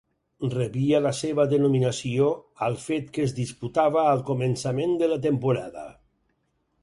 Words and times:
Rebia 0.51 1.01
la 1.05 1.09
seva 1.17 1.43
denominació 1.51 2.29
al 2.69 2.79
fet 2.85 3.13
que 3.17 3.27
es 3.29 3.35
disputava 3.41 4.05
al 4.15 4.25
començament 4.31 4.95
de 5.03 5.11
la 5.13 5.19
temporada. 5.27 5.85